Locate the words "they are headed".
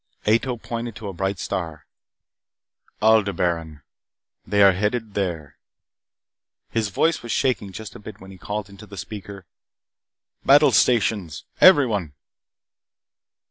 4.47-5.13